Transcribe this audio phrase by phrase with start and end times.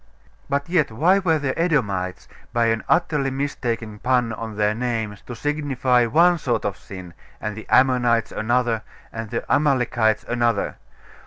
[0.49, 5.35] But yet, why were the Edomites, by an utterly mistaken pun on their name, to
[5.35, 8.81] signify one sort of sin, and the Ammonites another,
[9.13, 10.77] and the Amalekites another?